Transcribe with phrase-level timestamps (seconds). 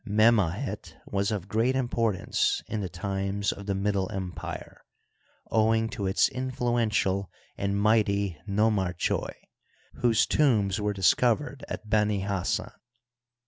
[0.03, 4.81] Mehmahet was of great im portance in the times of the Middle Empire,
[5.51, 9.31] owing to its mfluential and mighty nomarchoi,
[10.01, 12.71] whose tombs were dis covered at Benihassan.